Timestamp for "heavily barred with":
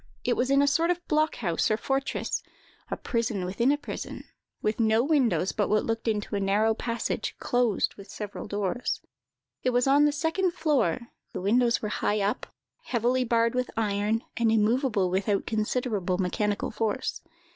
12.85-13.69